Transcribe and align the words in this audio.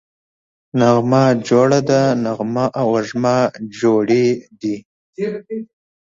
نغمه 0.79 1.23
جوړه 1.47 1.79
ده 1.89 2.01
→ 2.13 2.19
نغمه 2.25 2.65
او 2.79 2.85
وږمه 2.93 3.35
جوړې 3.79 4.27
دي 4.61 4.75